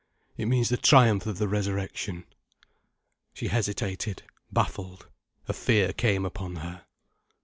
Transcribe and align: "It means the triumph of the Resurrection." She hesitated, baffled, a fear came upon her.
"It 0.35 0.47
means 0.47 0.69
the 0.69 0.77
triumph 0.77 1.27
of 1.27 1.37
the 1.37 1.47
Resurrection." 1.47 2.23
She 3.35 3.49
hesitated, 3.49 4.23
baffled, 4.51 5.05
a 5.47 5.53
fear 5.53 5.93
came 5.93 6.25
upon 6.25 6.55
her. 6.55 6.85